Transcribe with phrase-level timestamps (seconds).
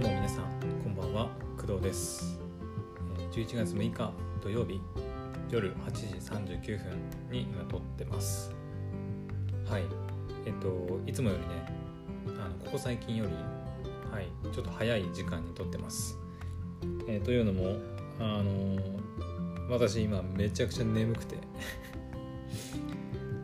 [0.00, 0.44] どうも皆さん
[0.82, 1.28] こんばんは。
[1.58, 2.38] 工藤です。
[3.32, 4.10] 11月6日
[4.42, 4.80] 土曜日
[5.50, 6.06] 夜8時
[6.56, 8.50] 39分に今撮ってます。
[9.68, 9.82] はい。
[10.46, 11.46] えっといつもよりね
[12.42, 13.32] あのここ最近より
[14.10, 16.16] はいちょっと早い時間に撮ってます。
[17.06, 17.76] えーというのも
[18.18, 18.80] あの
[19.68, 21.36] 私今めちゃくちゃ眠くて。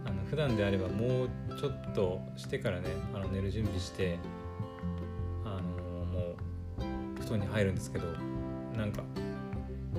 [0.06, 1.28] あの普段であればもう
[1.60, 4.18] ちょっとしてからねあの寝る準備して
[7.26, 8.06] 布団に入るんですけど
[8.76, 9.02] なんか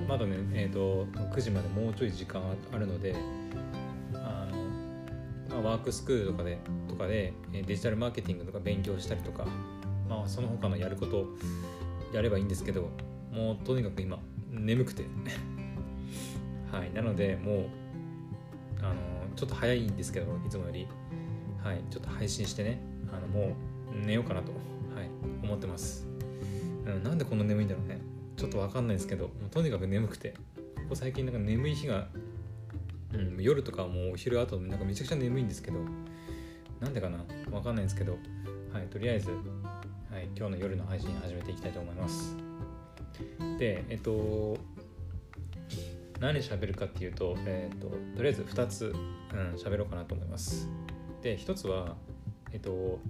[0.08, 2.42] まだねえー、と9時までもうちょい時間
[2.72, 3.14] あるので
[4.14, 4.48] あ
[5.50, 9.44] の、まあ、ワークスクールとかでとかでデジタルマーケティングとか勉強したりとか、
[10.08, 11.26] まあ、その他のやること
[12.12, 12.88] やればいいんですけど
[13.30, 14.18] もうとにかく今
[14.50, 15.04] 眠くて。
[16.72, 17.64] はいなのでもう
[18.82, 18.94] あの
[19.36, 20.86] ちょっと早いんですけどいつもより。
[21.62, 22.80] はいちょっと配信してね
[23.12, 23.56] あのも
[23.92, 25.10] う寝ようかなと、はい、
[25.42, 26.07] 思ってます、
[26.88, 28.00] うん、なんでこんな眠いんだろうね。
[28.36, 30.34] ちょっとわかんないですけどもうとにかく眠くて。
[30.76, 32.08] ここ最近なんか眠い日が、
[33.12, 35.78] うん、夜とかもうお昼後なんかめちゃくちゃ眠いんですけど
[36.80, 37.24] なんでかな？
[37.50, 38.16] わかんないんですけど。
[38.72, 39.36] はいとりあえず、は
[40.20, 42.36] い、今日の夜の配信始めていきたいと思います。
[43.58, 44.58] でえっと
[46.20, 48.94] 何喋るかっていうと,、えー、ととりあえず2つ、
[49.32, 50.68] うん、喋ろうかなと思います。
[51.22, 51.96] で1つは
[52.52, 53.00] えっ、と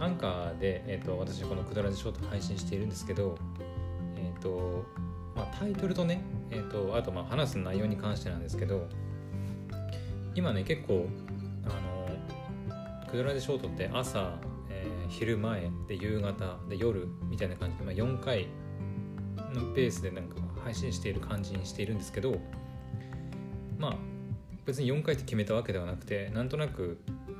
[0.00, 3.36] アンカーで、えー、と私このくだらじショート配信しているんですけど
[4.16, 4.84] えっ、と、
[5.34, 8.88] まあ、タイトルとね、えー、とあとまあ話す内容に関してなんですけど
[10.34, 11.08] 今ね結構
[11.64, 14.38] あのくだらじショートって朝、
[14.70, 18.46] えー昼前で夕方で夜みたいな感じで、まあ、4回
[19.54, 22.38] のペースでなんか配信している感じにしているんですけど
[23.78, 23.96] まあ
[24.66, 26.98] 別に4回って決めたわけではなくてなんとなく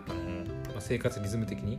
[0.08, 1.78] あの、まあ、生活リズム的に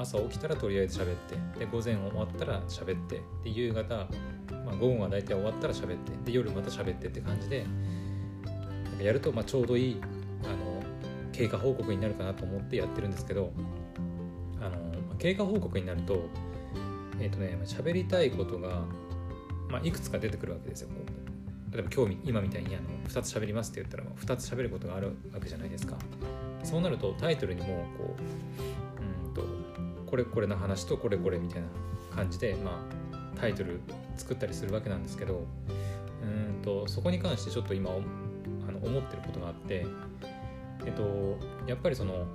[0.00, 3.94] 朝起きたらとりあえず喋ってで午前終わったら喋ってで夕方、
[4.64, 7.64] まあ、午後は大体終わったら喋ってで夜また喋ってって感じで
[8.44, 10.00] なんかやるとまあちょうどいい
[10.44, 10.82] あの
[11.32, 13.52] 経過報告になるかなと思ってやってるんですけど
[14.60, 16.28] あの経過報告になると
[17.20, 18.82] えっ、とね喋りたいことが
[19.70, 20.88] まあ、いくつか出てくるわけですよ。
[20.88, 25.96] こう例えば今日今みたいにあの2つ喋りますって言ったらま2つ喋ることがあるわけじゃないですか。
[26.64, 29.09] そうなるとタイトルにもこううん
[30.10, 31.68] これこれの話とこれこれみたいな
[32.14, 33.80] 感じで、まあ、タイトル
[34.16, 35.46] 作ったりするわけなんですけど
[36.22, 39.86] うんとそこに関してちょっと今あの思ってることがあって
[40.84, 42.26] えっとやっぱりその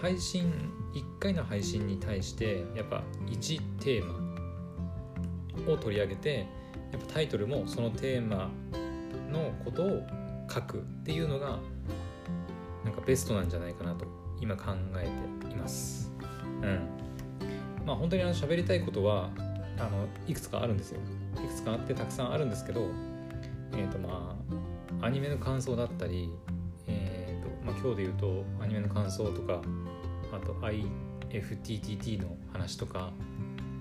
[0.00, 0.52] 配信
[0.94, 6.46] 1回の配信に対してやっぱ1テーマを取り上げて
[6.92, 8.50] やっぱタイトルもそのテーマ
[9.30, 10.06] のことを
[10.48, 11.58] 書くっていうのが
[12.84, 14.06] なんかベストなんじゃないかなと
[14.40, 15.08] 今考え
[15.44, 16.12] ています。
[16.62, 17.03] うん。
[17.84, 19.30] まあ本当にあの喋りたいことは
[19.78, 21.00] あのいくつかあるんですよ。
[21.36, 22.88] いくつかあってたくさんあるんですけど、
[23.76, 24.36] えっ、とま
[25.00, 26.30] あアニメの感想だったり、
[26.86, 29.60] えっ、とまあ今日で言うとアニメの感想とか、
[30.32, 30.54] あと
[31.30, 33.12] IFTTT の話とか、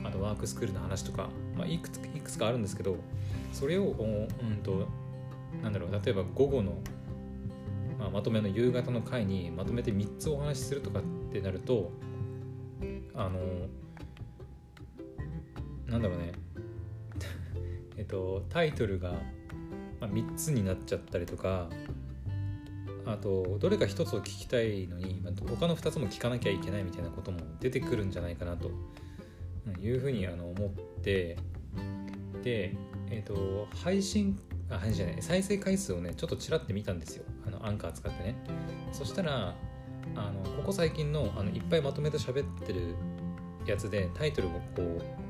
[0.03, 2.97] あとワークスクールの話とか、まあ、いくついくつかあるんですけど
[3.51, 4.87] それをうんと
[5.61, 6.73] なんだろう例えば午後の、
[7.99, 11.91] まあ、まとめの夕方の回にまとめて3つお話しするとかってなると
[13.15, 13.39] あの
[15.93, 16.31] なんだろうね。
[17.97, 19.13] えっとタイトルが、
[20.01, 21.69] ま、3つになっちゃったりとか
[23.05, 28.71] あとどれか1つを聞きたいのに、まあ、他の2つも聞かなきゃいけないみたいなことも出てくるんじゃないかなと
[29.79, 30.69] いうふうにあの思っ
[31.01, 31.37] て
[32.41, 32.75] で、
[33.11, 34.39] えっと配信
[34.71, 37.25] あ配信じゃない再生回数をねちょっとちらって見たんですよ。
[37.45, 38.35] あのアンカー使ってね。
[38.91, 39.55] そしたら
[40.15, 42.95] あのここ最近のあのいっぱいまとめて喋ってる
[43.67, 45.22] やつでタイトルをこう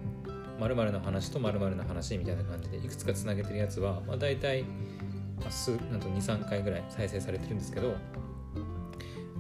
[0.60, 7.96] 〇〇の話と〇〇の話みたいな感じでいくつかつなげてるやつは、まあ、大体、まあ、なんと23回ぐらい再生されてるんですけど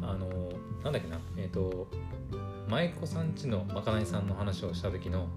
[0.01, 0.51] あの
[0.83, 1.87] なんだっけなえっ、と
[2.67, 5.27] 舞妓さんちのまかないさんの話をした時の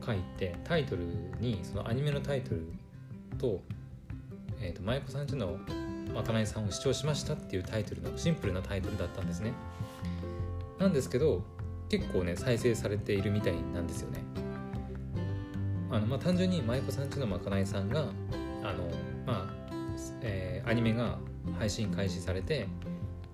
[0.00, 1.04] 回ってタイトル
[1.40, 2.66] にそのアニメのタイトル
[3.38, 3.60] と,、
[4.60, 5.58] えー、と舞妓さんちの
[6.14, 9.52] まかないさんを視聴しましたっていうタイトルのシンプルなタイトルだったんですね。
[10.78, 11.42] なんですけど
[11.88, 14.41] 結構ね再生されているみたいなんですよね。
[15.92, 18.00] あのまあ単純に舞妓さんちのまかないさんが
[18.64, 18.88] あの
[19.26, 19.72] まあ、
[20.22, 21.18] えーアニメが
[21.58, 22.68] 配信開始されて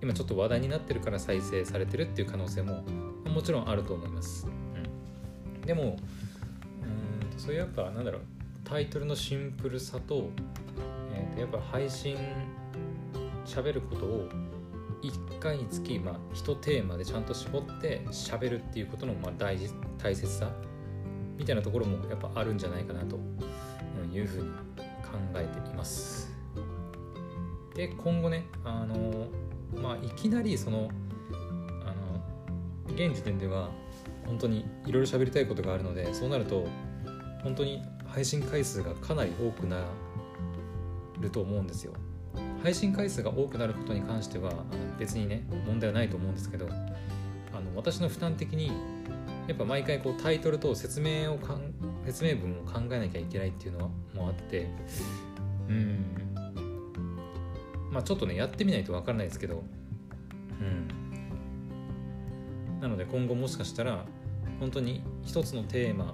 [0.01, 2.83] 今ちょっと話題になってるから再生されてるっていう可能性も
[3.25, 8.21] もちろんあると思います、うん、でもうーんとそういうやっぱなんだろう
[8.63, 10.29] タイトルのシンプルさと,、
[11.13, 12.17] えーとやっぱ配信
[13.45, 14.27] 喋ることを
[15.03, 20.51] 1回につき、まあ、1テーマでちゃんと絞って喋るっていうことのまあ大事大切さ
[21.39, 23.17] みたいなところもやっぱあるんじゃないかなと
[24.13, 24.49] いうふうに
[25.01, 26.29] 考えています。
[27.73, 29.27] で今後ねあの
[29.81, 30.89] まあいきなりその
[31.31, 33.69] あの現時点では
[34.25, 36.67] 本当にいろいろ喋りたいことがあるのでそうなると
[37.41, 39.85] 本当に配信回数がかなり多くな
[41.21, 41.93] ると思うんですよ。
[42.61, 44.65] 配信回数が多くなることに関してはあの
[44.99, 46.71] 別にね問題はないと思うんですけどあ
[47.61, 48.71] の私の負担的に
[49.49, 51.73] やっぱ毎回こうタイトルと説明をかん
[52.05, 54.69] 説明文を考えなきゃいけないっていうのはもあって
[55.67, 56.35] うん。
[57.91, 59.63] まあちょっとねやってみないと分からないですけど
[60.61, 60.87] うん。
[62.79, 64.05] なので今後もしかしたら
[64.59, 66.13] 本当に一つのテーマ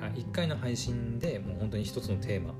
[0.00, 2.54] あ1回の配信でもう本当に一つのテーマ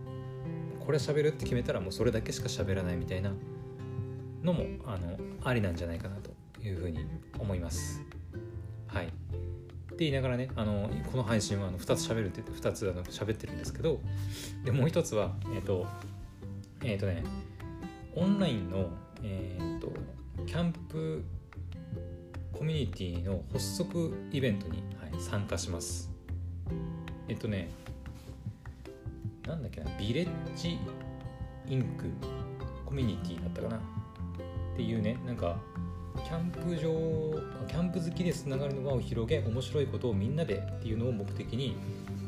[0.79, 3.33] これ喋るって決めたらもうそれだけしか喋らないみたいな
[4.45, 6.31] のもあのありなんじゃないかなと
[6.63, 7.05] いうふうに
[7.41, 8.01] 思います。
[8.87, 9.24] はい。
[10.01, 14.01] 言いながらねあのこの配信はあの2つ喋るって言って2つあの喋ってるんですけど
[14.65, 15.87] でもう一つはえっ、ー、と
[16.83, 17.25] えっ、ー、とね
[18.15, 18.91] オンラインの
[19.23, 19.93] えっ、ー、と
[20.47, 21.25] キャンプ
[22.53, 26.11] コミュニティの発足イベントに、はい、参加します。
[27.29, 27.71] えっとね
[29.47, 30.79] なんだっけなビレッジ
[31.69, 32.11] インク
[32.87, 33.77] コミュニティだったかな？
[33.77, 35.57] っていうねなんか
[36.23, 41.77] キャンプ場キャンプ好きでつながるの輪を広げ面白いことをみんなでっていうのを目的に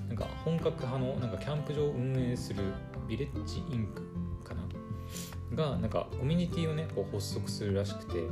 [0.08, 2.62] なんか本格派のなんかキャンプ場を運営する
[3.08, 4.02] ビレッジインク
[4.44, 4.62] かな？
[5.54, 8.22] がなんかコミュニティをねこう発足するらしくて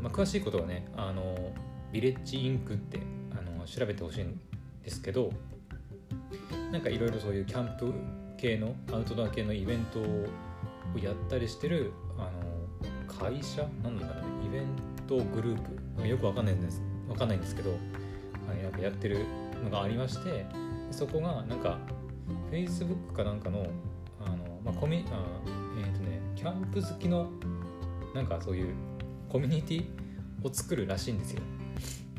[0.00, 1.52] まあ、詳しいことはねあの
[1.92, 3.00] ビレッジインクって
[3.32, 4.40] あの調べてほしいん
[4.84, 5.32] ですけど
[6.70, 7.92] なんかいろいろそういうキャンプ
[8.36, 10.04] 系のアウトドア系のイベントを
[11.02, 11.92] やったりしてる
[13.18, 13.62] 会社？
[13.82, 14.46] なんだろうね。
[14.46, 14.64] イベン
[15.06, 15.58] トグルー
[15.96, 16.08] プ？
[16.08, 16.82] よくわかんないんです。
[17.08, 17.76] わかんないんですけど、は
[18.58, 19.24] い、なんかやってる
[19.64, 20.46] のがありまして
[20.90, 21.78] そこがなんか
[22.50, 23.66] Facebook かなんかの
[24.20, 25.26] あの、まあ、コミあ
[25.78, 27.30] えっ、ー、とねキャンプ好きの
[28.14, 28.74] なんかそういう
[29.28, 29.84] コミュニティ
[30.42, 31.42] を作るらしいんですよ。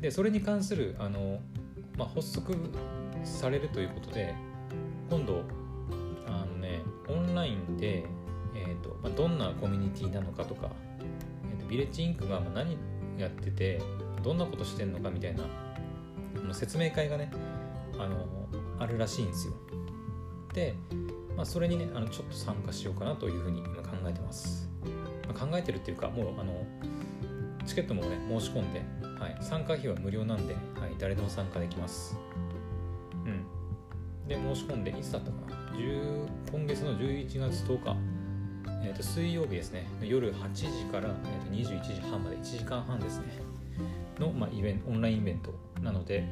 [0.01, 1.39] でそれに関するあの、
[1.97, 2.55] まあ、発足
[3.23, 4.33] されるということで
[5.09, 5.43] 今度
[6.27, 8.05] あのねオンラインで、
[8.55, 10.69] えーとまあ、どんなコミュニティなのかとか、
[11.69, 12.77] ビレッジインクが何
[13.17, 13.81] やってて
[14.23, 15.43] どんなことしてんのかみたいな
[16.53, 17.31] 説明会がね
[17.97, 18.25] あの
[18.79, 19.53] あるらしいんですよ。
[20.53, 20.73] で、
[21.35, 24.69] まあ、それにねあのちょっと参加しようかなというふうに今考えてます。
[25.27, 26.65] まあ、考えてるっていうかもうあの
[27.65, 28.81] チケットもね申し込んで、
[29.19, 32.17] はい、参加費は無料なんで、はい、誰でも参加できます
[33.25, 35.59] うんで申し込んでいつだったかな？
[36.51, 37.95] 今月の11月10日、
[38.81, 43.25] えー、と水曜日ですね夜8時から、えー、と21時半まで1時間半ですね
[44.19, 46.25] の、まあ、イベントオンラインイベントなので、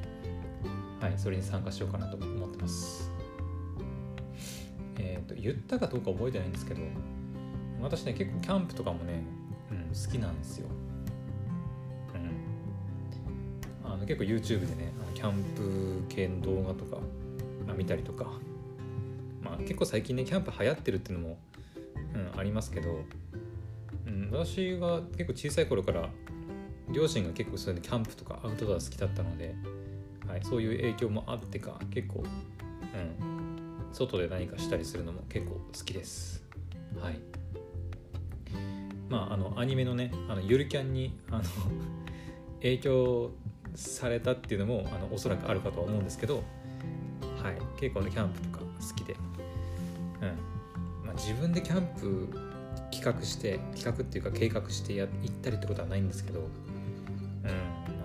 [0.99, 3.11] はい、それに参加しようかなと思ってます。
[4.99, 6.81] えっ、ー、と言ったかどうか覚えてないんですけど
[7.81, 9.23] 私ね結構キャンプとかもね、
[9.71, 10.67] うん、好きなんですよ。
[13.83, 16.97] うん、あの結構 YouTube でねキャンプ系の動画とか、
[17.65, 18.25] まあ、見たりとか、
[19.44, 21.38] まあ、結構最近ねキャンプ流行ってるっていうのも、
[22.13, 23.04] うん、ありますけど、
[24.06, 26.09] うん、私が結構小さい頃から
[26.89, 29.56] 両親が結構そういうキャンプとかアウトドア好きだったので、
[30.28, 36.44] はい、そういう影響もあってか結構、うん、外で何かしたりするのも結構好きです。
[37.02, 37.19] はい
[39.09, 41.44] まあ、あのアニメのねあのゆるキャンにあの
[42.61, 43.31] 影響
[43.76, 46.44] されたっていうのもあのおそらくあるかとは思うんですけど、
[47.42, 49.16] はい、結構ねキャンプとか好きで、
[50.21, 50.37] うん、
[51.18, 52.30] 自分でキャンプ
[52.92, 56.50] 企画して企画っていうか計画してや行ったりってことはないんですけど、うんま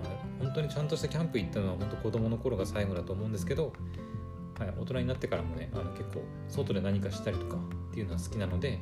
[0.05, 3.73] あ、本当にちゃんとしたキャンプ行ったのは本当子供の頃が最後だと思うんですけど、
[4.59, 7.57] はい、大人になってからもねあの結構外で何かしたりとか
[7.91, 8.79] っていうのは好きなので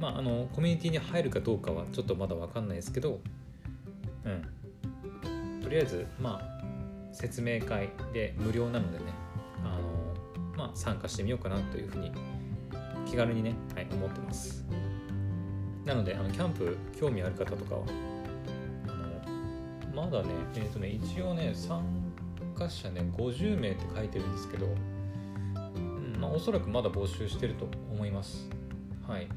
[0.00, 3.20] まああのコミュニティに入るかどうかはちょっとまだ分かんないですけど
[4.24, 4.54] うん。
[5.62, 9.04] とりあえずまあ説明会で無料なのでね
[9.64, 12.12] あの、まあ、参加してみようかなというふうに
[13.04, 14.64] 気軽にね、はい、思ってます。
[15.84, 17.82] なのであのキャンプ興味ある方とかは
[18.88, 21.84] あのまだねえっ、ー、とね一応ね参
[22.56, 24.68] 加者ね50名って書いてるんですけど、う
[25.58, 28.48] んまあ、おそらくまだ募集してると思います。
[29.06, 29.28] はい。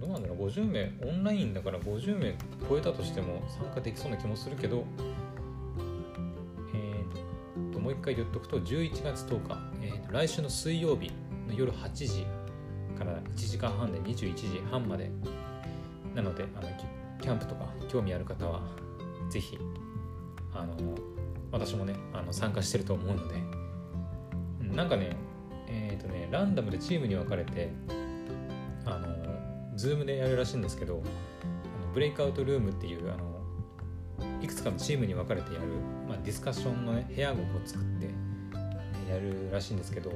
[0.00, 2.34] どうなんだろう50名オンラインだから50名
[2.68, 4.84] 超えたとしても参加できそうな気もするけど
[6.74, 11.12] えー、ともう一回言っとくと11月10日、えー、来週の水曜日
[11.56, 12.26] 夜8時
[12.98, 15.10] から1時間半で21時半まで。
[16.14, 16.68] なのであの
[17.20, 18.62] キャンプとか興味ある方は
[19.30, 19.58] ぜひ
[20.54, 20.74] あの
[21.52, 23.34] 私もねあの参加してると思うので、
[24.74, 25.16] なんかね
[25.68, 27.70] えっ、ー、とねランダムでチームに分かれて
[28.84, 35.66] あのズームでやるらしいんですけどあのブレイクアウトルームっていうあのいくつかのチームに分かれてやる、
[36.08, 38.08] まあ、ディスカッションのね部屋を作って
[39.10, 40.12] やるらしいんですけど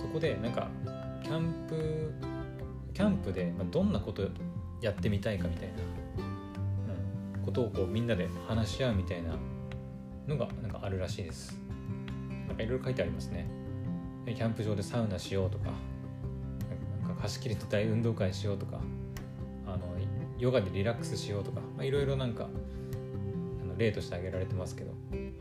[0.00, 0.68] そこでなんか
[1.22, 2.12] キャンプ
[2.92, 4.28] キャンプでどんなこと
[4.80, 5.74] やってみたいかみたいな、
[7.36, 9.34] うん、ことをこうみんなで話し合うみたいな
[10.28, 11.58] のがなんかあるらしいです。
[12.46, 13.46] なんかいろいろ書いてありますね。
[14.26, 15.70] キャンプ場でサウナしようとか
[17.02, 18.80] なんか貸し切りと大運動会しようとか
[19.66, 19.82] あの
[20.38, 22.48] ヨガでリラックスしようとかいろいろなんか
[23.76, 24.92] 例として挙げられてますけど、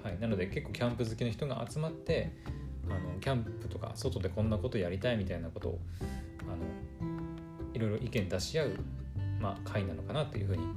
[0.04, 2.32] はい、なので結構キャンプ好きの人が集まって
[2.90, 5.80] あのキャンプとか外でこんなことやりたいみたいなことを
[6.42, 6.46] あ
[7.06, 7.12] の
[7.74, 8.78] いろいろ意見出し合う、
[9.40, 10.68] まあ、会なのかなというふうに、う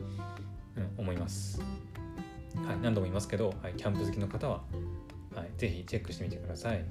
[0.81, 1.61] ん、思います。
[1.61, 1.65] は
[2.73, 4.63] い、何度も言いますけど、はい、キャンプ好きの方は、
[5.35, 6.85] はい、ぜひチェックしてみてください。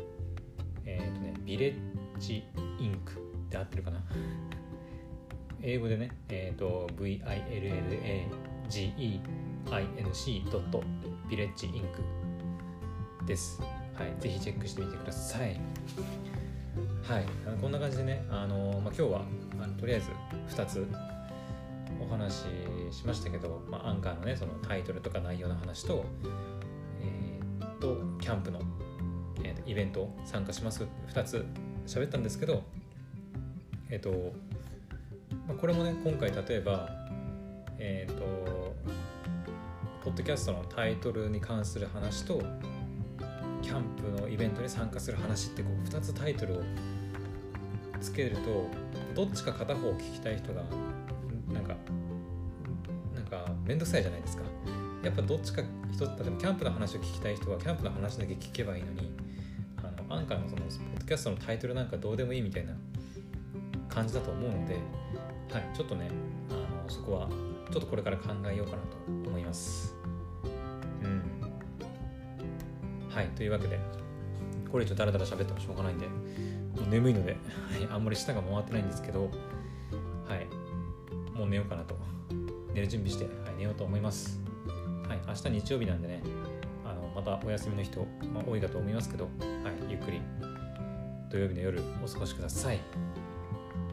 [0.85, 1.73] えっ、ー、とね、ビレッ
[2.19, 2.43] ジ
[2.79, 3.15] インクっ
[3.49, 4.03] て合ってるかな？
[5.63, 9.21] 英語でね、えっ、ー、と、villalageinc.
[11.29, 11.83] ビレッジイン
[13.21, 13.61] クです。
[13.97, 15.59] はい、ぜひチェックしてみてください。
[17.07, 17.25] はい、
[17.61, 19.21] こんな感じでね、あのまあ、今日は
[19.61, 20.09] あのとりあえず
[20.55, 20.87] 2つ
[22.01, 22.45] お話し
[22.91, 26.05] しましたけど、まあ、アンカーのねそのタイトルとか内容の話と,、
[27.01, 28.59] えー、とキャンプの、
[29.43, 31.45] えー、イベント参加します2つ
[31.85, 32.63] 喋ったんですけど
[33.89, 34.33] えっ、ー、と、
[35.47, 36.89] まあ、これもね今回例えば
[37.77, 38.75] えっ、ー、と
[40.03, 42.41] ポッドキャストのタイトルに関する話と
[43.65, 46.61] キャンプのイベントに参加する話ってこう2つタイトルを
[47.99, 48.69] つけると
[49.15, 50.61] どっちか片方を聞きたい人が
[51.51, 51.75] なんか
[53.15, 54.43] なんか面倒くさいじゃないですか。
[55.03, 59.11] やっぱどっちか一つ例えばキャンプの話を聞きたい人はキャンプの話だけ聞けばいいのに
[59.77, 62.73] あのアンカーのそのポッドキャストのタイトルなんかどうでもいいみたいな
[63.89, 64.75] 感じだと思うので、
[65.51, 66.09] はい、ちょっとね
[66.49, 67.29] あのそこは
[67.71, 69.95] ちょっとこれから考えようかなと思います。
[73.15, 73.79] はいというわけで
[74.71, 76.07] これ以上ダラダラ喋ってもしょうがないんで
[76.89, 77.39] 眠いので、はい、
[77.89, 79.31] あんまり舌が回ってないんですけど
[80.27, 81.95] はいもう寝ようかなと。
[82.73, 84.37] 寝る準備して、はい、寝ようと思います。
[85.07, 86.21] はい明日日曜日なんでね
[86.83, 88.01] あのまたお休みの人、
[88.33, 89.33] まあ、多いかと思いますけど、はい、
[89.89, 90.21] ゆっくり
[91.31, 92.79] 土曜日の夜お過ごしください。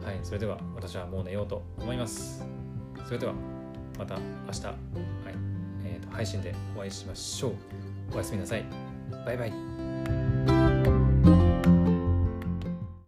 [0.03, 2.45] はいそれでは私はもう寝ようと思います。
[3.05, 3.33] それでは
[3.97, 4.75] また明日、はい
[5.85, 7.53] えーと配信でお会いしましょう。
[8.13, 8.92] おやすみなさい
[9.25, 9.72] バイバイ